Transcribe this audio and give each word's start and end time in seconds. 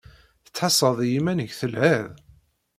Tettḥassaḍ 0.45 0.97
i 1.01 1.07
yiman-ik 1.11 1.51
telhiḍ? 1.59 2.07